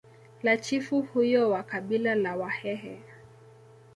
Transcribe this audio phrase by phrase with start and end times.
[0.43, 2.99] la chifu huyo wa kabila la wahehe